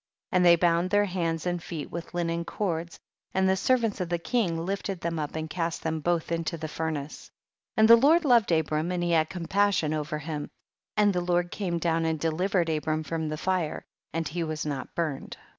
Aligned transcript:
23. 0.29 0.35
And 0.39 0.45
they 0.47 0.55
bound 0.55 0.89
their 0.89 1.05
hands 1.05 1.45
and 1.45 1.61
feet 1.61 1.91
with 1.91 2.11
linen 2.15 2.43
cords, 2.43 2.99
and 3.35 3.47
the 3.47 3.55
servants 3.55 4.01
of 4.01 4.09
the 4.09 4.17
king 4.17 4.65
lifted 4.65 4.99
them 5.01 5.19
up 5.19 5.35
and 5.35 5.47
cast 5.47 5.83
them 5.83 5.99
both 5.99 6.31
into 6.31 6.57
the 6.57 6.67
furnace.* 6.67 7.29
24. 7.75 7.75
And 7.77 7.87
the 7.87 8.07
Lord 8.07 8.25
loved 8.25 8.51
Abram 8.51 8.91
and 8.91 9.03
he 9.03 9.11
had 9.11 9.29
compassion 9.29 9.93
over 9.93 10.17
him, 10.17 10.49
and 10.97 11.13
the 11.13 11.21
Lord 11.21 11.51
came 11.51 11.77
down 11.77 12.05
and 12.05 12.19
deliv 12.19 12.49
ered 12.49 12.75
Abram 12.75 13.03
from 13.03 13.29
the 13.29 13.37
fire 13.37 13.85
and 14.11 14.27
he 14.27 14.43
was 14.43 14.65
not 14.65 14.95
burned. 14.95 15.37